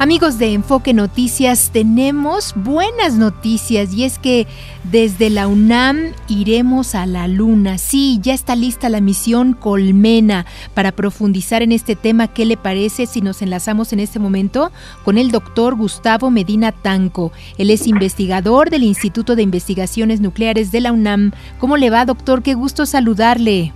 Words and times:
Amigos 0.00 0.38
de 0.38 0.54
Enfoque 0.54 0.94
Noticias, 0.94 1.72
tenemos 1.74 2.54
buenas 2.56 3.16
noticias 3.16 3.92
y 3.92 4.04
es 4.04 4.18
que 4.18 4.46
desde 4.84 5.28
la 5.28 5.46
UNAM 5.46 6.14
iremos 6.26 6.94
a 6.94 7.04
la 7.04 7.28
Luna. 7.28 7.76
Sí, 7.76 8.18
ya 8.22 8.32
está 8.32 8.56
lista 8.56 8.88
la 8.88 9.02
misión 9.02 9.52
Colmena 9.52 10.46
para 10.72 10.92
profundizar 10.92 11.62
en 11.62 11.70
este 11.70 11.96
tema. 11.96 12.28
¿Qué 12.28 12.46
le 12.46 12.56
parece 12.56 13.04
si 13.04 13.20
nos 13.20 13.42
enlazamos 13.42 13.92
en 13.92 14.00
este 14.00 14.18
momento 14.18 14.72
con 15.04 15.18
el 15.18 15.30
doctor 15.30 15.76
Gustavo 15.76 16.30
Medina 16.30 16.72
Tanco? 16.72 17.30
Él 17.58 17.68
es 17.68 17.86
investigador 17.86 18.70
del 18.70 18.84
Instituto 18.84 19.36
de 19.36 19.42
Investigaciones 19.42 20.22
Nucleares 20.22 20.72
de 20.72 20.80
la 20.80 20.92
UNAM. 20.92 21.32
¿Cómo 21.58 21.76
le 21.76 21.90
va, 21.90 22.06
doctor? 22.06 22.42
Qué 22.42 22.54
gusto 22.54 22.86
saludarle. 22.86 23.74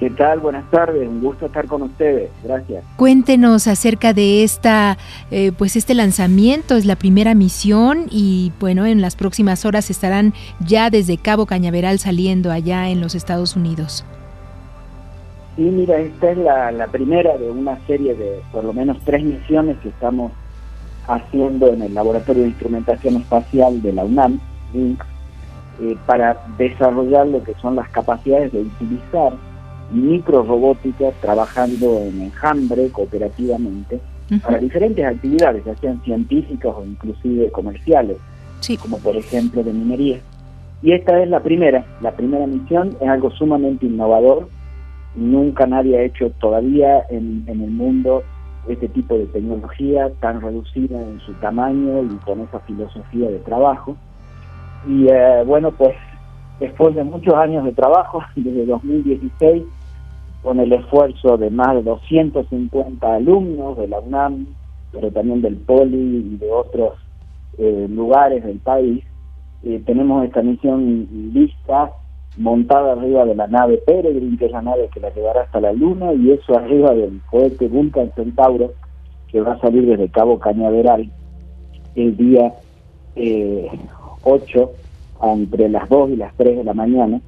¿Qué 0.00 0.08
tal? 0.08 0.40
Buenas 0.40 0.64
tardes, 0.70 1.06
un 1.06 1.20
gusto 1.20 1.44
estar 1.44 1.66
con 1.66 1.82
ustedes, 1.82 2.30
gracias. 2.42 2.82
Cuéntenos 2.96 3.66
acerca 3.66 4.14
de 4.14 4.42
esta, 4.42 4.96
eh, 5.30 5.52
pues 5.52 5.76
este 5.76 5.92
lanzamiento, 5.92 6.76
es 6.76 6.86
la 6.86 6.96
primera 6.96 7.34
misión 7.34 8.06
y 8.10 8.50
bueno, 8.58 8.86
en 8.86 9.02
las 9.02 9.14
próximas 9.14 9.66
horas 9.66 9.90
estarán 9.90 10.32
ya 10.66 10.88
desde 10.88 11.18
Cabo 11.18 11.44
Cañaveral 11.44 11.98
saliendo 11.98 12.50
allá 12.50 12.88
en 12.88 13.02
los 13.02 13.14
Estados 13.14 13.56
Unidos. 13.56 14.06
Sí, 15.56 15.64
mira, 15.64 15.98
esta 15.98 16.30
es 16.30 16.38
la, 16.38 16.86
primera 16.90 17.36
de 17.36 17.50
una 17.50 17.78
serie 17.86 18.14
de 18.14 18.40
por 18.52 18.64
lo 18.64 18.72
menos 18.72 18.96
tres 19.04 19.22
misiones 19.22 19.76
que 19.82 19.90
estamos 19.90 20.32
haciendo 21.08 21.66
en 21.66 21.82
el 21.82 21.92
Laboratorio 21.92 22.44
de 22.44 22.48
Instrumentación 22.48 23.16
Espacial 23.16 23.82
de 23.82 23.92
la 23.92 24.06
UNAM, 24.06 24.40
eh, 24.74 24.96
para 26.06 26.42
desarrollar 26.56 27.26
lo 27.26 27.44
que 27.44 27.52
son 27.60 27.76
las 27.76 27.90
capacidades 27.90 28.50
de 28.52 28.62
utilizar 28.62 29.34
microrobótica 29.90 31.10
trabajando 31.20 32.00
en 32.00 32.22
enjambre 32.22 32.90
cooperativamente 32.90 34.00
para 34.38 34.58
diferentes 34.58 35.04
actividades, 35.04 35.64
ya 35.64 35.74
sean 35.76 36.00
científicas 36.04 36.72
o 36.76 36.84
inclusive 36.84 37.50
comerciales, 37.50 38.16
como 38.80 38.98
por 38.98 39.16
ejemplo 39.16 39.64
de 39.64 39.72
minería. 39.72 40.20
Y 40.82 40.92
esta 40.92 41.20
es 41.20 41.28
la 41.28 41.42
primera, 41.42 41.84
la 42.00 42.12
primera 42.12 42.46
misión 42.46 42.96
es 43.00 43.08
algo 43.08 43.30
sumamente 43.32 43.86
innovador, 43.86 44.48
nunca 45.16 45.66
nadie 45.66 45.98
ha 45.98 46.02
hecho 46.02 46.30
todavía 46.40 47.04
en, 47.10 47.44
el 47.48 47.70
mundo 47.70 48.22
este 48.68 48.88
tipo 48.88 49.16
de 49.16 49.26
tecnología 49.26 50.10
tan 50.20 50.40
reducida 50.40 51.00
en 51.00 51.18
su 51.20 51.32
tamaño 51.34 52.04
y 52.04 52.14
con 52.24 52.40
esa 52.40 52.60
filosofía 52.60 53.28
de 53.30 53.38
trabajo. 53.40 53.96
Y 54.86 55.08
eh, 55.08 55.42
bueno, 55.44 55.72
pues 55.72 55.94
después 56.60 56.94
de 56.94 57.02
muchos 57.02 57.34
años 57.34 57.64
de 57.64 57.72
trabajo, 57.72 58.22
desde 58.36 58.66
2016, 58.66 59.64
con 60.42 60.58
el 60.60 60.72
esfuerzo 60.72 61.36
de 61.36 61.50
más 61.50 61.74
de 61.74 61.82
250 61.82 63.14
alumnos 63.14 63.76
de 63.76 63.88
la 63.88 64.00
UNAM, 64.00 64.46
pero 64.92 65.10
también 65.10 65.42
del 65.42 65.56
POLI 65.56 66.32
y 66.34 66.36
de 66.36 66.50
otros 66.50 66.94
eh, 67.58 67.86
lugares 67.90 68.44
del 68.44 68.58
país, 68.58 69.04
eh, 69.62 69.82
tenemos 69.84 70.24
esta 70.24 70.42
misión 70.42 71.06
lista, 71.34 71.92
montada 72.38 72.92
arriba 72.92 73.24
de 73.26 73.34
la 73.34 73.46
nave 73.48 73.82
Peregrine, 73.86 74.38
que 74.38 74.46
es 74.46 74.52
la 74.52 74.62
nave 74.62 74.88
que 74.92 75.00
la 75.00 75.10
llevará 75.10 75.42
hasta 75.42 75.60
la 75.60 75.72
Luna, 75.72 76.12
y 76.14 76.30
eso 76.30 76.56
arriba 76.56 76.94
del 76.94 77.20
cohete 77.30 77.68
Vulcan 77.68 78.10
Centauro, 78.14 78.72
que 79.28 79.40
va 79.40 79.52
a 79.52 79.60
salir 79.60 79.86
desde 79.86 80.08
Cabo 80.08 80.38
Cañaveral 80.38 81.10
el 81.94 82.16
día 82.16 82.54
eh, 83.16 83.68
8, 84.22 84.72
entre 85.22 85.68
las 85.68 85.88
2 85.88 86.10
y 86.10 86.16
las 86.16 86.34
3 86.36 86.58
de 86.58 86.64
la 86.64 86.72
mañana, 86.72 87.20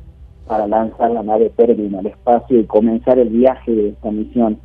para 0.46 0.66
lanzar 0.66 1.10
la 1.10 1.22
nave 1.22 1.50
Peregrine 1.50 1.98
al 1.98 2.06
espacio 2.06 2.60
y 2.60 2.64
comenzar 2.64 3.18
el 3.18 3.28
viaje 3.28 3.72
de 3.72 3.88
esta 3.90 4.10
misión 4.10 4.58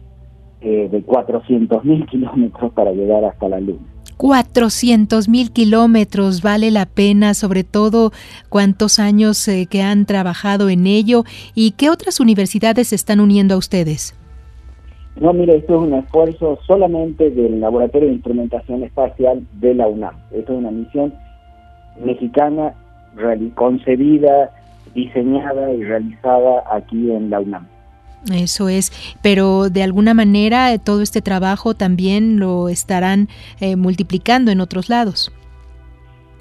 eh, 0.61 0.89
de 0.91 1.05
400.000 1.05 2.05
kilómetros 2.09 2.73
para 2.73 2.91
llegar 2.91 3.23
hasta 3.25 3.49
la 3.49 3.59
Luna. 3.59 3.79
400 4.17 5.29
mil 5.29 5.51
kilómetros, 5.51 6.41
vale 6.41 6.71
la 6.71 6.87
pena, 6.87 7.35
sobre 7.35 7.63
todo 7.63 8.11
cuántos 8.49 8.97
años 8.97 9.47
eh, 9.47 9.67
que 9.69 9.83
han 9.83 10.05
trabajado 10.05 10.69
en 10.69 10.87
ello 10.87 11.23
y 11.53 11.71
qué 11.71 11.91
otras 11.91 12.19
universidades 12.19 12.87
se 12.87 12.95
están 12.95 13.19
uniendo 13.19 13.53
a 13.53 13.57
ustedes. 13.57 14.15
No, 15.19 15.33
mire, 15.33 15.57
esto 15.57 15.75
es 15.75 15.87
un 15.87 15.93
esfuerzo 15.93 16.59
solamente 16.67 17.29
del 17.31 17.59
Laboratorio 17.59 18.07
de 18.07 18.15
Instrumentación 18.15 18.83
Espacial 18.83 19.45
de 19.53 19.73
la 19.73 19.87
UNAM. 19.87 20.15
Esto 20.31 20.53
es 20.53 20.59
una 20.59 20.71
misión 20.71 21.13
mexicana 22.03 22.73
concebida 23.55 24.51
diseñada 24.97 25.71
y 25.73 25.83
realizada 25.83 26.63
aquí 26.71 27.11
en 27.11 27.29
la 27.29 27.39
UNAM. 27.39 27.67
Eso 28.33 28.67
es, 28.67 28.91
pero 29.21 29.69
de 29.69 29.83
alguna 29.83 30.15
manera 30.15 30.73
eh, 30.73 30.79
todo 30.79 31.01
este 31.03 31.21
trabajo 31.21 31.75
también 31.75 32.39
lo 32.39 32.67
estarán 32.67 33.29
eh, 33.61 33.75
multiplicando 33.75 34.51
en 34.51 34.59
otros 34.59 34.89
lados. 34.89 35.31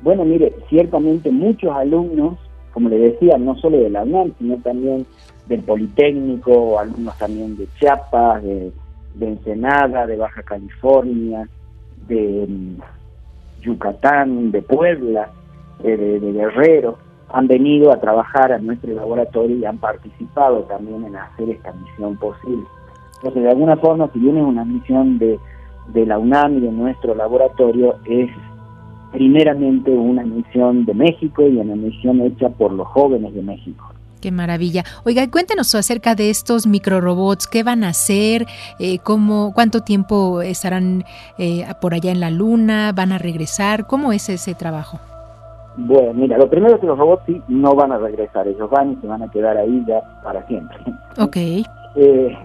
Bueno, 0.02 0.24
mire, 0.24 0.54
ciertamente 0.70 1.30
muchos 1.30 1.70
alumnos, 1.76 2.38
como 2.72 2.88
le 2.88 2.98
decía, 2.98 3.36
no 3.36 3.56
solo 3.56 3.78
de 3.78 3.90
la 3.90 4.02
UNAM, 4.04 4.32
sino 4.38 4.56
también 4.56 5.06
del 5.48 5.60
Politécnico, 5.60 6.78
alumnos 6.78 7.16
también 7.18 7.56
de 7.58 7.68
Chiapas, 7.78 8.42
de, 8.42 8.72
Ensenada, 9.20 10.06
de 10.06 10.16
Baja 10.16 10.42
California, 10.42 11.46
de 12.08 12.46
mm, 12.48 13.62
Yucatán, 13.62 14.50
de 14.50 14.62
Puebla, 14.62 15.30
eh, 15.84 15.96
de 15.96 16.32
Guerrero, 16.32 17.05
han 17.36 17.48
venido 17.48 17.92
a 17.92 18.00
trabajar 18.00 18.50
a 18.50 18.58
nuestro 18.58 18.94
laboratorio 18.94 19.56
y 19.56 19.64
han 19.66 19.76
participado 19.76 20.60
también 20.62 21.04
en 21.04 21.16
hacer 21.16 21.50
esta 21.50 21.70
misión 21.72 22.16
posible. 22.16 22.64
Entonces, 23.16 23.42
de 23.42 23.50
alguna 23.50 23.76
forma, 23.76 24.08
si 24.14 24.20
bien 24.20 24.38
es 24.38 24.42
una 24.42 24.64
misión 24.64 25.18
de, 25.18 25.38
de 25.88 26.06
la 26.06 26.18
UNAM 26.18 26.56
y 26.56 26.60
de 26.60 26.72
nuestro 26.72 27.14
laboratorio, 27.14 27.96
es 28.06 28.30
primeramente 29.12 29.90
una 29.90 30.22
misión 30.22 30.86
de 30.86 30.94
México 30.94 31.46
y 31.46 31.58
una 31.58 31.76
misión 31.76 32.22
hecha 32.22 32.48
por 32.48 32.72
los 32.72 32.86
jóvenes 32.88 33.34
de 33.34 33.42
México. 33.42 33.84
Qué 34.22 34.32
maravilla. 34.32 34.84
Oiga, 35.04 35.30
cuéntenos 35.30 35.74
acerca 35.74 36.14
de 36.14 36.30
estos 36.30 36.66
microrobots, 36.66 37.46
qué 37.46 37.62
van 37.62 37.84
a 37.84 37.90
hacer, 37.90 38.46
eh, 38.78 38.98
cómo, 39.00 39.52
cuánto 39.54 39.82
tiempo 39.82 40.40
estarán 40.40 41.04
eh, 41.36 41.66
por 41.82 41.92
allá 41.92 42.12
en 42.12 42.20
la 42.20 42.30
luna, 42.30 42.92
van 42.92 43.12
a 43.12 43.18
regresar, 43.18 43.86
cómo 43.86 44.14
es 44.14 44.30
ese 44.30 44.54
trabajo. 44.54 44.98
Bueno, 45.76 46.14
mira, 46.14 46.38
lo 46.38 46.48
primero 46.48 46.74
es 46.74 46.80
que 46.80 46.86
los 46.86 46.98
robots 46.98 47.22
sí 47.26 47.42
no 47.48 47.74
van 47.74 47.92
a 47.92 47.98
regresar, 47.98 48.48
ellos 48.48 48.70
van 48.70 48.92
y 48.92 48.96
se 48.96 49.06
van 49.06 49.22
a 49.22 49.30
quedar 49.30 49.56
ahí 49.56 49.84
ya 49.86 50.00
para 50.22 50.46
siempre. 50.46 50.78
Ok. 51.18 51.36
Eh, 51.94 52.36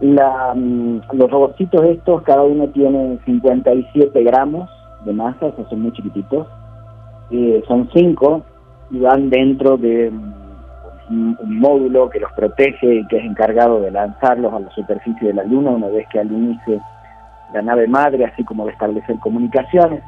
la, 0.00 0.52
mm, 0.52 1.02
los 1.12 1.30
robotcitos 1.30 1.80
estos, 1.84 2.22
cada 2.22 2.42
uno 2.42 2.66
tiene 2.70 3.20
57 3.24 4.20
gramos 4.24 4.68
de 5.04 5.12
masa, 5.12 5.52
son 5.70 5.80
muy 5.80 5.92
chiquititos. 5.92 6.46
Eh, 7.30 7.62
son 7.66 7.88
cinco 7.94 8.42
y 8.90 8.98
van 8.98 9.30
dentro 9.30 9.76
de 9.76 10.10
mm, 10.10 11.36
un, 11.40 11.58
módulo 11.58 12.10
que 12.10 12.20
los 12.20 12.32
protege 12.32 12.96
y 12.96 13.06
que 13.06 13.18
es 13.18 13.24
encargado 13.24 13.80
de 13.80 13.90
lanzarlos 13.90 14.52
a 14.52 14.60
la 14.60 14.70
superficie 14.70 15.28
de 15.28 15.34
la 15.34 15.44
Luna 15.44 15.70
una 15.70 15.88
vez 15.88 16.06
que 16.08 16.20
alunice 16.20 16.80
la 17.52 17.62
nave 17.62 17.86
madre, 17.86 18.24
así 18.24 18.44
como 18.44 18.66
de 18.66 18.72
establecer 18.72 19.18
comunicaciones. 19.20 20.02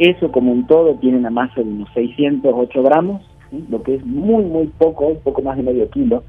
Eso 0.00 0.32
como 0.32 0.50
un 0.50 0.66
todo 0.66 0.94
tiene 0.94 1.18
una 1.18 1.28
masa 1.28 1.60
de 1.60 1.68
unos 1.68 1.90
608 1.92 2.82
gramos, 2.82 3.20
lo 3.68 3.82
que 3.82 3.96
es 3.96 4.06
muy, 4.06 4.42
muy 4.44 4.68
poco, 4.78 5.08
un 5.08 5.18
poco 5.18 5.42
más 5.42 5.58
de 5.58 5.62
medio 5.62 5.90
kilo, 5.90 6.22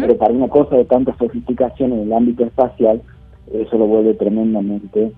pero 0.00 0.16
para 0.16 0.32
una 0.32 0.48
cosa 0.48 0.76
de 0.76 0.86
tanta 0.86 1.14
sofisticación 1.18 1.92
en 1.92 2.00
el 2.04 2.12
ámbito 2.14 2.46
espacial, 2.46 3.02
eso 3.52 3.76
lo 3.76 3.86
vuelve 3.86 4.14
tremendamente 4.14 5.12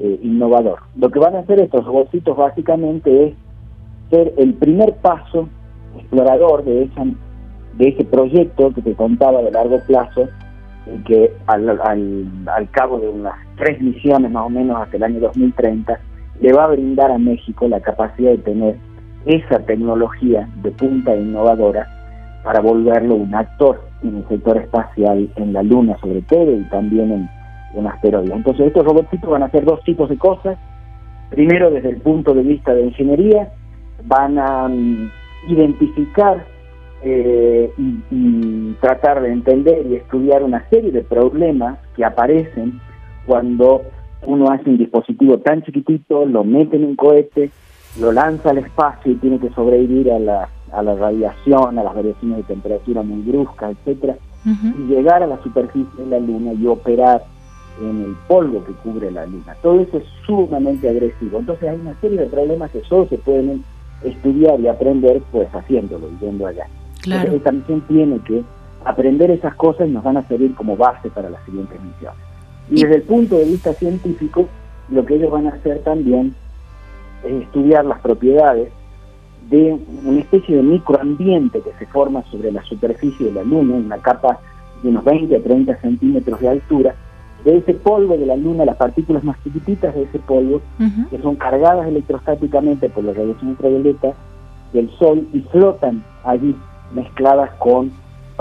eh, 0.00 0.20
innovador. 0.22 0.78
Lo 0.96 1.10
que 1.10 1.18
van 1.18 1.36
a 1.36 1.40
hacer 1.40 1.60
estos 1.60 1.84
robotcitos 1.84 2.34
básicamente 2.34 3.26
es 3.26 3.34
ser 4.08 4.32
el 4.38 4.54
primer 4.54 4.94
paso 5.02 5.46
explorador 5.98 6.64
de, 6.64 6.84
esa, 6.84 7.04
de 7.76 7.88
ese 7.88 8.04
proyecto 8.04 8.72
que 8.72 8.80
te 8.80 8.94
contaba 8.94 9.42
de 9.42 9.50
largo 9.50 9.78
plazo, 9.86 10.26
que 11.04 11.30
al, 11.48 11.68
al, 11.68 12.28
al 12.46 12.70
cabo 12.70 12.98
de 12.98 13.10
unas 13.10 13.34
tres 13.58 13.78
misiones 13.82 14.30
más 14.30 14.46
o 14.46 14.48
menos 14.48 14.80
hasta 14.80 14.96
el 14.96 15.02
año 15.02 15.20
2030, 15.20 16.00
le 16.42 16.52
va 16.52 16.64
a 16.64 16.68
brindar 16.68 17.10
a 17.10 17.18
México 17.18 17.68
la 17.68 17.80
capacidad 17.80 18.32
de 18.32 18.38
tener 18.38 18.76
esa 19.26 19.60
tecnología 19.60 20.48
de 20.62 20.72
punta 20.72 21.14
innovadora 21.14 21.86
para 22.42 22.60
volverlo 22.60 23.14
un 23.14 23.32
actor 23.32 23.80
en 24.02 24.16
el 24.16 24.28
sector 24.28 24.56
espacial, 24.56 25.30
en 25.36 25.52
la 25.52 25.62
Luna 25.62 25.96
sobre 26.00 26.20
todo 26.22 26.50
y 26.52 26.64
también 26.64 27.12
en, 27.12 27.30
en 27.78 27.86
asteroides. 27.86 28.34
Entonces 28.34 28.66
estos 28.66 28.84
robotitos 28.84 29.30
van 29.30 29.44
a 29.44 29.46
hacer 29.46 29.64
dos 29.64 29.80
tipos 29.84 30.08
de 30.08 30.18
cosas. 30.18 30.58
Primero, 31.30 31.70
desde 31.70 31.90
el 31.90 31.98
punto 31.98 32.34
de 32.34 32.42
vista 32.42 32.74
de 32.74 32.86
ingeniería, 32.86 33.52
van 34.04 34.36
a 34.36 34.66
mm, 34.66 35.10
identificar 35.46 36.44
eh, 37.04 37.72
y, 37.78 38.02
y, 38.10 38.76
tratar 38.80 39.22
de 39.22 39.32
entender 39.32 39.86
y 39.86 39.94
estudiar 39.94 40.42
una 40.42 40.68
serie 40.70 40.90
de 40.90 41.02
problemas 41.02 41.78
que 41.94 42.04
aparecen 42.04 42.80
cuando 43.26 43.82
uno 44.26 44.50
hace 44.50 44.70
un 44.70 44.78
dispositivo 44.78 45.38
tan 45.38 45.62
chiquitito, 45.62 46.24
lo 46.24 46.44
mete 46.44 46.76
en 46.76 46.84
un 46.84 46.96
cohete, 46.96 47.50
lo 48.00 48.12
lanza 48.12 48.50
al 48.50 48.58
espacio 48.58 49.12
y 49.12 49.16
tiene 49.16 49.38
que 49.38 49.50
sobrevivir 49.50 50.10
a 50.10 50.18
la, 50.18 50.48
a 50.72 50.82
la 50.82 50.94
radiación, 50.94 51.78
a 51.78 51.82
las 51.82 51.94
variaciones 51.94 52.38
de 52.38 52.42
temperatura 52.44 53.02
muy 53.02 53.22
bruscas, 53.22 53.72
etcétera, 53.72 54.16
y 54.44 54.82
llegar 54.88 55.22
a 55.22 55.26
la 55.26 55.40
superficie 55.42 56.04
de 56.04 56.06
la 56.06 56.18
Luna 56.18 56.52
y 56.52 56.66
operar 56.66 57.22
en 57.80 58.02
el 58.02 58.16
polvo 58.28 58.64
que 58.64 58.72
cubre 58.72 59.10
la 59.10 59.24
luna. 59.24 59.54
Todo 59.62 59.80
eso 59.80 59.98
es 59.98 60.04
sumamente 60.26 60.88
agresivo. 60.88 61.38
Entonces 61.38 61.68
hay 61.68 61.80
una 61.80 61.98
serie 62.00 62.18
de 62.18 62.26
problemas 62.26 62.70
que 62.70 62.82
solo 62.82 63.06
se 63.08 63.18
pueden 63.18 63.64
estudiar 64.02 64.60
y 64.60 64.68
aprender 64.68 65.22
pues 65.30 65.48
haciéndolo 65.54 66.08
y 66.08 66.24
yendo 66.24 66.46
allá. 66.46 66.66
Claro. 67.02 67.32
Entonces, 67.32 67.38
esta 67.38 67.52
misión 67.52 67.80
tiene 67.82 68.18
que 68.20 68.42
aprender 68.84 69.30
esas 69.30 69.54
cosas 69.54 69.88
y 69.88 69.92
nos 69.92 70.04
van 70.04 70.16
a 70.16 70.28
servir 70.28 70.54
como 70.54 70.76
base 70.76 71.08
para 71.10 71.30
las 71.30 71.42
siguientes 71.44 71.80
misiones. 71.80 72.31
Y 72.72 72.82
desde 72.82 72.96
el 72.96 73.02
punto 73.02 73.36
de 73.36 73.44
vista 73.44 73.74
científico, 73.74 74.48
lo 74.88 75.04
que 75.04 75.16
ellos 75.16 75.30
van 75.30 75.46
a 75.46 75.50
hacer 75.50 75.80
también 75.80 76.34
es 77.22 77.42
estudiar 77.42 77.84
las 77.84 78.00
propiedades 78.00 78.70
de 79.50 79.78
una 80.04 80.20
especie 80.20 80.56
de 80.56 80.62
microambiente 80.62 81.60
que 81.60 81.72
se 81.78 81.86
forma 81.86 82.24
sobre 82.30 82.50
la 82.50 82.62
superficie 82.62 83.26
de 83.26 83.32
la 83.32 83.42
Luna, 83.42 83.74
una 83.74 83.98
capa 83.98 84.40
de 84.82 84.88
unos 84.88 85.04
20 85.04 85.36
a 85.36 85.42
30 85.42 85.80
centímetros 85.82 86.40
de 86.40 86.48
altura, 86.48 86.94
de 87.44 87.58
ese 87.58 87.74
polvo 87.74 88.16
de 88.16 88.24
la 88.24 88.36
Luna, 88.36 88.64
las 88.64 88.76
partículas 88.76 89.22
más 89.22 89.36
chiquititas 89.44 89.94
de 89.94 90.04
ese 90.04 90.18
polvo, 90.20 90.62
que 91.10 91.18
son 91.18 91.36
cargadas 91.36 91.86
electrostáticamente 91.86 92.88
por 92.88 93.04
la 93.04 93.12
radiación 93.12 93.50
ultravioleta 93.50 94.14
del 94.72 94.88
Sol 94.98 95.28
y 95.34 95.40
flotan 95.40 96.02
allí 96.24 96.56
mezcladas 96.94 97.50
con 97.58 97.92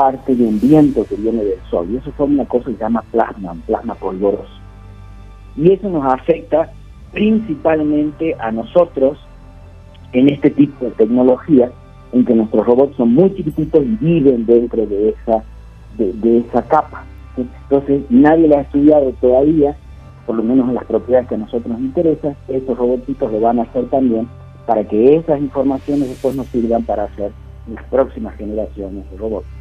parte 0.02 0.36
de 0.36 0.44
un 0.44 0.60
viento 0.60 1.06
que 1.06 1.16
viene 1.16 1.44
del 1.44 1.60
Sol. 1.70 1.88
Y 1.92 1.98
eso 1.98 2.12
forma 2.14 2.34
una 2.34 2.46
cosa 2.46 2.66
que 2.66 2.74
se 2.74 2.80
llama 2.80 3.04
plasma, 3.12 3.56
plasma 3.68 3.94
polvoroso. 3.94 4.50
Y 5.56 5.72
eso 5.72 5.88
nos 5.90 6.12
afecta 6.12 6.72
principalmente 7.12 8.36
a 8.40 8.52
nosotros 8.52 9.20
en 10.14 10.30
este 10.30 10.50
tipo 10.50 10.86
de 10.86 10.92
tecnología, 10.92 11.72
en 12.14 12.26
que 12.26 12.34
nuestros 12.34 12.66
robots 12.66 12.98
son 12.98 13.14
muy 13.14 13.32
chiquititos 13.36 13.84
y 13.84 13.96
viven 14.04 14.48
dentro 14.48 14.88
de 14.88 15.10
esa, 15.10 15.44
de, 16.00 16.40
esa 16.40 16.64
capa. 16.64 17.04
Entonces, 17.38 18.02
nadie 18.10 18.48
la 18.48 18.58
ha 18.58 18.62
estudiado 18.62 19.14
todavía, 19.22 19.78
por 20.26 20.36
lo 20.36 20.42
menos 20.42 20.68
en 20.68 20.76
las 20.76 20.86
propiedades 20.86 21.30
que 21.30 21.36
a 21.36 21.38
nosotros 21.38 21.68
nos 21.68 21.80
interesan, 21.80 22.36
estos 22.48 22.76
robotitos 22.76 23.32
lo 23.32 23.40
van 23.40 23.60
a 23.60 23.64
hacer 23.64 23.86
también 23.92 24.28
para 24.66 24.84
que 24.84 25.16
esas 25.16 25.40
informaciones 25.40 26.10
después 26.10 26.36
nos 26.36 26.48
sirvan 26.48 26.84
para 26.86 27.04
hacer 27.04 27.32
las 27.72 27.84
próximas 27.86 28.36
generaciones 28.36 29.10
de 29.12 29.18
robots. 29.18 29.61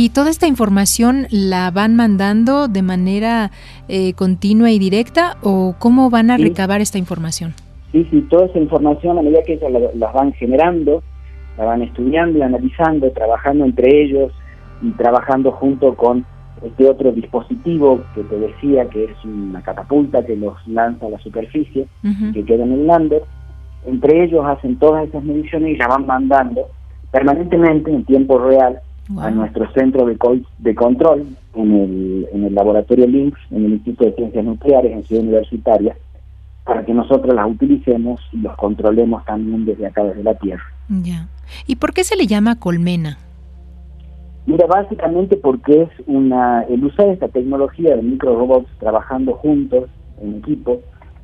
¿Y 0.00 0.10
toda 0.10 0.30
esta 0.30 0.46
información 0.46 1.26
la 1.28 1.72
van 1.72 1.96
mandando 1.96 2.68
de 2.68 2.82
manera 2.82 3.50
eh, 3.88 4.12
continua 4.12 4.70
y 4.70 4.78
directa 4.78 5.38
o 5.42 5.74
cómo 5.76 6.08
van 6.08 6.30
a 6.30 6.36
recabar 6.36 6.80
esta 6.80 6.98
información? 6.98 7.52
Sí, 7.90 8.06
sí, 8.08 8.20
toda 8.30 8.46
esa 8.46 8.60
información 8.60 9.18
a 9.18 9.22
medida 9.22 9.42
que 9.44 9.54
ellos 9.54 9.72
la, 9.96 10.12
van 10.12 10.32
generando, 10.34 11.02
la 11.56 11.64
van 11.64 11.82
estudiando 11.82 12.38
y 12.38 12.42
analizando, 12.42 13.10
trabajando 13.10 13.64
entre 13.64 14.04
ellos 14.04 14.32
y 14.82 14.92
trabajando 14.92 15.50
junto 15.50 15.96
con 15.96 16.24
este 16.62 16.88
otro 16.88 17.10
dispositivo 17.10 18.00
que 18.14 18.22
te 18.22 18.38
decía 18.38 18.88
que 18.90 19.02
es 19.02 19.24
una 19.24 19.62
catapulta 19.62 20.24
que 20.24 20.36
los 20.36 20.54
lanza 20.68 21.06
a 21.06 21.10
la 21.10 21.18
superficie, 21.18 21.88
que 22.34 22.44
queda 22.44 22.62
en 22.62 22.70
el 22.70 22.86
lander. 22.86 23.24
Entre 23.84 24.22
ellos 24.22 24.46
hacen 24.46 24.78
todas 24.78 25.08
esas 25.08 25.24
mediciones 25.24 25.74
y 25.74 25.76
la 25.76 25.88
van 25.88 26.06
mandando 26.06 26.68
permanentemente 27.10 27.90
en 27.90 28.04
tiempo 28.04 28.38
real 28.38 28.80
a 29.16 29.30
nuestro 29.30 29.70
centro 29.72 30.04
de, 30.06 30.18
de 30.58 30.74
control 30.74 31.26
en 31.54 31.74
el, 31.74 32.28
en 32.32 32.44
el 32.44 32.54
laboratorio 32.54 33.06
LINX, 33.06 33.38
en 33.50 33.64
el 33.64 33.72
Instituto 33.74 34.04
de 34.04 34.16
Ciencias 34.16 34.44
Nucleares 34.44 34.92
en 34.92 35.04
Ciudad 35.04 35.22
Universitaria, 35.22 35.96
para 36.64 36.84
que 36.84 36.92
nosotros 36.92 37.34
las 37.34 37.50
utilicemos 37.50 38.20
y 38.32 38.38
los 38.38 38.54
controlemos 38.56 39.24
también 39.24 39.64
desde 39.64 39.86
acá, 39.86 40.04
desde 40.04 40.22
la 40.22 40.34
Tierra. 40.34 40.62
Ya. 40.88 41.28
¿Y 41.66 41.76
por 41.76 41.94
qué 41.94 42.04
se 42.04 42.16
le 42.16 42.26
llama 42.26 42.58
colmena? 42.58 43.18
Mira, 44.44 44.66
básicamente 44.66 45.36
porque 45.36 45.82
es 45.82 45.90
una, 46.06 46.62
el 46.62 46.84
usar 46.84 47.08
esta 47.08 47.28
tecnología 47.28 47.96
de 47.96 48.02
microrobots 48.02 48.70
trabajando 48.78 49.34
juntos 49.34 49.90
en 50.22 50.36
equipo 50.36 50.80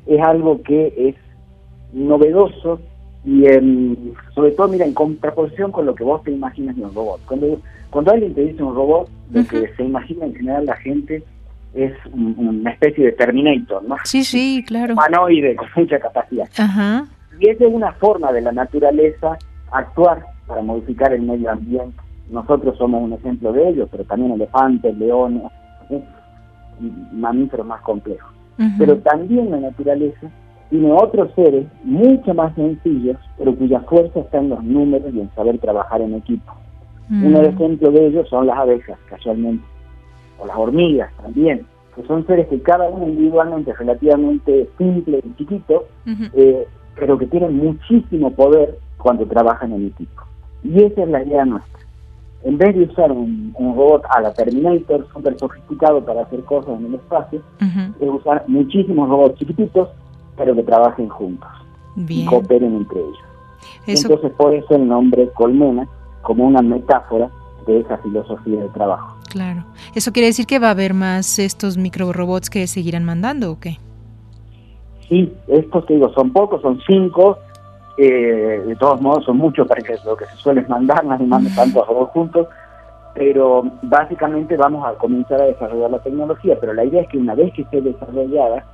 es 0.06 0.20
algo 0.20 0.62
que 0.62 0.92
es 0.96 1.16
novedoso 1.92 2.80
y 3.24 3.44
sobre 4.34 4.52
todo, 4.52 4.68
mira, 4.68 4.84
en 4.84 4.92
contraposición 4.92 5.72
con 5.72 5.86
lo 5.86 5.94
que 5.94 6.04
vos 6.04 6.22
te 6.22 6.30
imaginas 6.30 6.76
de 6.76 6.84
un 6.84 6.94
robot. 6.94 7.20
Cuando, 7.26 7.60
cuando 7.90 8.12
alguien 8.12 8.34
te 8.34 8.42
dice 8.42 8.62
un 8.62 8.74
robot, 8.74 9.08
lo 9.32 9.46
que 9.46 9.72
se 9.76 9.82
imagina 9.82 10.26
en 10.26 10.34
general 10.34 10.66
la 10.66 10.76
gente 10.76 11.22
es 11.72 11.92
una 12.12 12.70
especie 12.70 13.06
de 13.06 13.12
Terminator, 13.12 13.82
¿no? 13.82 13.96
Sí, 14.04 14.24
sí, 14.24 14.62
claro. 14.66 14.92
Humanoide, 14.92 15.56
con 15.56 15.68
mucha 15.76 15.98
capacidad. 15.98 16.48
Ajá. 16.58 17.06
Y 17.40 17.48
esa 17.48 17.64
es 17.64 17.72
una 17.72 17.92
forma 17.92 18.30
de 18.30 18.42
la 18.42 18.52
naturaleza 18.52 19.38
actuar 19.72 20.24
para 20.46 20.62
modificar 20.62 21.12
el 21.12 21.22
medio 21.22 21.50
ambiente. 21.50 21.96
Nosotros 22.30 22.76
somos 22.78 23.02
un 23.02 23.14
ejemplo 23.14 23.52
de 23.52 23.70
ello, 23.70 23.88
pero 23.90 24.04
también 24.04 24.32
elefantes, 24.32 24.96
leones, 24.96 25.42
mamíferos 27.12 27.66
más 27.66 27.80
complejos. 27.80 28.30
Pero 28.78 28.98
también 28.98 29.50
la 29.50 29.58
naturaleza 29.58 30.30
tiene 30.70 30.92
otros 30.92 31.30
seres 31.34 31.66
mucho 31.82 32.34
más 32.34 32.54
sencillos, 32.54 33.16
pero 33.38 33.54
cuya 33.54 33.80
fuerza 33.80 34.20
está 34.20 34.38
en 34.38 34.50
los 34.50 34.62
números 34.62 35.12
y 35.14 35.20
en 35.20 35.30
saber 35.34 35.58
trabajar 35.58 36.00
en 36.00 36.14
equipo. 36.14 36.52
Un 37.10 37.32
mm. 37.32 37.36
ejemplo 37.36 37.90
de 37.90 38.06
ellos 38.06 38.28
son 38.28 38.46
las 38.46 38.58
abejas, 38.58 38.98
casualmente 39.08 39.64
o 40.38 40.46
las 40.46 40.56
hormigas 40.56 41.12
también, 41.22 41.66
que 41.94 42.02
son 42.06 42.26
seres 42.26 42.48
que 42.48 42.60
cada 42.60 42.88
uno 42.88 43.06
individualmente 43.06 43.70
es 43.70 43.78
relativamente 43.78 44.68
simple 44.78 45.20
y 45.24 45.34
chiquito, 45.36 45.86
eh, 46.34 46.66
pero 46.96 47.18
que 47.18 47.26
tienen 47.26 47.56
muchísimo 47.56 48.30
poder 48.32 48.78
cuando 48.98 49.26
trabajan 49.26 49.72
en 49.72 49.86
equipo. 49.88 50.22
Y 50.62 50.82
esa 50.82 51.02
es 51.02 51.08
la 51.08 51.22
idea 51.22 51.44
nuestra. 51.44 51.80
En 52.42 52.58
vez 52.58 52.74
de 52.74 52.84
usar 52.84 53.10
un, 53.10 53.54
robot 53.58 54.04
a 54.10 54.20
la 54.20 54.32
Terminator 54.32 55.06
súper 55.12 55.38
sofisticado 55.38 56.04
para 56.04 56.22
hacer 56.22 56.40
cosas 56.44 56.78
en 56.78 56.86
el 56.86 56.94
espacio, 56.94 57.40
es 58.00 58.08
usar 58.08 58.44
muchísimos 58.48 59.08
robots 59.08 59.38
chiquititos, 59.38 59.88
pero 60.36 60.54
que 60.54 60.62
trabajen 60.62 61.08
juntos 61.08 61.48
y 61.96 62.24
cooperen 62.26 62.74
entre 62.76 63.00
ellos. 63.00 63.18
Entonces, 63.86 64.32
por 64.32 64.54
eso 64.54 64.74
el 64.74 64.88
nombre 64.88 65.30
Colmena, 65.34 65.86
como 66.22 66.44
una 66.44 66.62
metáfora 66.62 67.30
de 67.66 67.80
esa 67.80 67.98
filosofía 67.98 68.62
de 68.62 68.68
trabajo. 68.70 69.16
Claro. 69.30 69.64
¿Eso 69.94 70.12
quiere 70.12 70.28
decir 70.28 70.46
que 70.46 70.58
va 70.58 70.68
a 70.68 70.70
haber 70.70 70.94
más 70.94 71.38
estos 71.38 71.76
microrobots 71.76 72.50
que 72.50 72.66
seguirán 72.66 73.04
mandando 73.04 73.52
o 73.52 73.58
qué? 73.58 73.78
Sí, 75.08 75.32
estos 75.48 75.86
te 75.86 75.94
digo, 75.94 76.12
son 76.14 76.32
pocos, 76.32 76.62
son 76.62 76.80
cinco. 76.86 77.38
Eh, 77.96 78.62
de 78.66 78.76
todos 78.76 79.00
modos, 79.00 79.24
son 79.24 79.36
muchos 79.36 79.68
para 79.68 79.82
que 79.82 79.96
lo 80.04 80.16
que 80.16 80.26
se 80.26 80.36
suele 80.36 80.62
mandar, 80.62 81.04
nadie 81.04 81.26
manda 81.26 81.50
tantos 81.54 81.86
robots 81.86 82.12
juntos. 82.12 82.48
Pero 83.14 83.64
básicamente 83.82 84.56
vamos 84.56 84.84
a 84.86 84.94
comenzar 84.94 85.40
a 85.40 85.44
desarrollar 85.44 85.90
la 85.90 85.98
tecnología. 86.00 86.56
Pero 86.60 86.72
la 86.72 86.84
idea 86.84 87.02
es 87.02 87.08
que 87.08 87.18
una 87.18 87.34
vez 87.34 87.52
que 87.54 87.62
esté 87.62 87.80
desarrollada, 87.80 88.64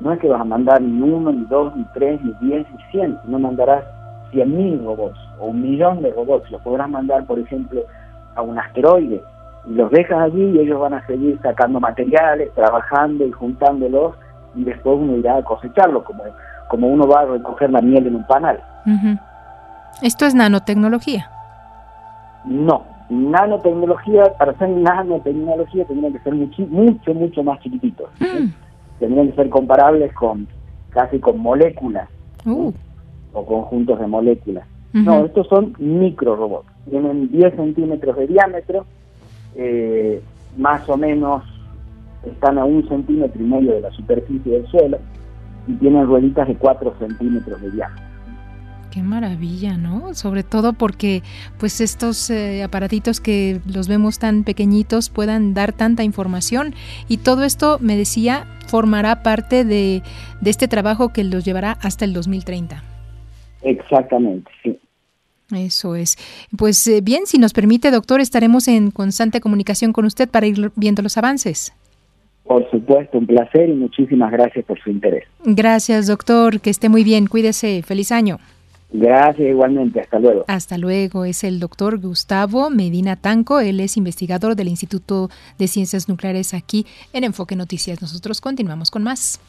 no 0.00 0.12
es 0.12 0.18
que 0.18 0.28
vas 0.28 0.40
a 0.40 0.44
mandar 0.44 0.80
ni 0.80 1.00
uno, 1.00 1.30
ni 1.30 1.44
dos, 1.44 1.74
ni 1.76 1.84
tres, 1.94 2.20
ni 2.22 2.32
diez, 2.40 2.66
ni 2.70 2.82
cien, 2.90 3.18
sino 3.24 3.38
mandarás 3.38 3.84
cien 4.30 4.56
mil 4.56 4.82
robots 4.84 5.18
o 5.38 5.46
un 5.46 5.62
millón 5.62 6.02
de 6.02 6.10
robots. 6.12 6.50
Los 6.50 6.62
podrás 6.62 6.88
mandar, 6.88 7.24
por 7.26 7.38
ejemplo, 7.38 7.82
a 8.34 8.42
un 8.42 8.58
asteroide 8.58 9.22
y 9.66 9.74
los 9.74 9.90
dejas 9.90 10.18
allí 10.18 10.42
y 10.42 10.58
ellos 10.60 10.80
van 10.80 10.94
a 10.94 11.06
seguir 11.06 11.38
sacando 11.42 11.80
materiales, 11.80 12.52
trabajando 12.54 13.26
y 13.26 13.32
juntándolos 13.32 14.14
y 14.54 14.64
después 14.64 14.98
uno 14.98 15.16
irá 15.16 15.36
a 15.36 15.42
cosecharlo 15.42 16.02
como, 16.02 16.24
como 16.68 16.88
uno 16.88 17.06
va 17.06 17.20
a 17.20 17.26
recoger 17.26 17.70
la 17.70 17.80
miel 17.80 18.06
en 18.06 18.16
un 18.16 18.26
panal. 18.26 18.60
¿Esto 20.02 20.24
es 20.24 20.34
nanotecnología? 20.34 21.30
No, 22.46 22.84
nanotecnología, 23.10 24.32
para 24.38 24.56
ser 24.56 24.70
nanotecnología 24.70 25.84
tendría 25.84 26.12
que 26.12 26.20
ser 26.20 26.34
mucho, 26.34 26.62
mucho, 26.68 27.14
mucho 27.14 27.42
más 27.42 27.60
chiquititos. 27.60 28.08
Mm. 28.18 28.69
Tendrían 29.00 29.30
que 29.30 29.36
ser 29.36 29.50
comparables 29.50 30.12
con 30.14 30.46
casi 30.90 31.18
con 31.18 31.38
moléculas 31.38 32.08
uh. 32.44 32.72
o 33.32 33.46
conjuntos 33.46 33.98
de 33.98 34.06
moléculas. 34.06 34.66
No, 34.92 35.24
estos 35.24 35.46
son 35.48 35.74
micro 35.78 36.36
robots. 36.36 36.68
Tienen 36.88 37.30
10 37.30 37.54
centímetros 37.54 38.16
de 38.16 38.26
diámetro, 38.26 38.86
eh, 39.54 40.20
más 40.56 40.88
o 40.88 40.96
menos 40.96 41.44
están 42.24 42.58
a 42.58 42.64
un 42.64 42.86
centímetro 42.88 43.40
y 43.40 43.46
medio 43.46 43.72
de 43.72 43.80
la 43.80 43.90
superficie 43.92 44.52
del 44.52 44.66
suelo 44.66 44.98
y 45.66 45.74
tienen 45.74 46.06
rueditas 46.06 46.48
de 46.48 46.56
4 46.56 46.94
centímetros 46.98 47.60
de 47.62 47.70
diámetro. 47.70 48.09
Qué 48.90 49.02
maravilla, 49.02 49.76
¿no? 49.76 50.14
Sobre 50.14 50.42
todo 50.42 50.72
porque 50.72 51.22
pues 51.58 51.80
estos 51.80 52.28
eh, 52.28 52.62
aparatitos 52.64 53.20
que 53.20 53.60
los 53.64 53.86
vemos 53.86 54.18
tan 54.18 54.42
pequeñitos 54.42 55.10
puedan 55.10 55.54
dar 55.54 55.72
tanta 55.72 56.02
información 56.02 56.74
y 57.08 57.18
todo 57.18 57.44
esto, 57.44 57.78
me 57.80 57.96
decía, 57.96 58.46
formará 58.66 59.22
parte 59.22 59.64
de, 59.64 60.02
de 60.40 60.50
este 60.50 60.66
trabajo 60.66 61.12
que 61.12 61.22
los 61.22 61.44
llevará 61.44 61.78
hasta 61.82 62.04
el 62.04 62.12
2030. 62.12 62.82
Exactamente, 63.62 64.50
sí. 64.62 64.78
Eso 65.54 65.94
es. 65.94 66.16
Pues 66.56 66.86
eh, 66.86 67.00
bien, 67.00 67.26
si 67.26 67.38
nos 67.38 67.52
permite, 67.52 67.90
doctor, 67.90 68.20
estaremos 68.20 68.68
en 68.68 68.90
constante 68.90 69.40
comunicación 69.40 69.92
con 69.92 70.04
usted 70.04 70.28
para 70.28 70.46
ir 70.46 70.72
viendo 70.76 71.02
los 71.02 71.16
avances. 71.16 71.72
Por 72.44 72.68
supuesto, 72.70 73.18
un 73.18 73.26
placer 73.26 73.68
y 73.68 73.74
muchísimas 73.74 74.32
gracias 74.32 74.64
por 74.64 74.80
su 74.80 74.90
interés. 74.90 75.24
Gracias, 75.44 76.08
doctor. 76.08 76.60
Que 76.60 76.70
esté 76.70 76.88
muy 76.88 77.04
bien. 77.04 77.26
Cuídese. 77.26 77.82
Feliz 77.82 78.10
año. 78.10 78.38
Gracias 78.92 79.48
igualmente, 79.48 80.00
hasta 80.00 80.18
luego. 80.18 80.44
Hasta 80.48 80.76
luego, 80.76 81.24
es 81.24 81.44
el 81.44 81.60
doctor 81.60 81.98
Gustavo 81.98 82.70
Medina 82.70 83.16
Tanco, 83.16 83.60
él 83.60 83.80
es 83.80 83.96
investigador 83.96 84.56
del 84.56 84.68
Instituto 84.68 85.30
de 85.58 85.68
Ciencias 85.68 86.08
Nucleares 86.08 86.54
aquí 86.54 86.86
en 87.12 87.24
Enfoque 87.24 87.54
Noticias. 87.54 88.02
Nosotros 88.02 88.40
continuamos 88.40 88.90
con 88.90 89.02
más. 89.02 89.40